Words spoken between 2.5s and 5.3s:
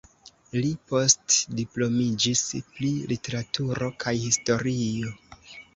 pri Literaturo kaj Historio.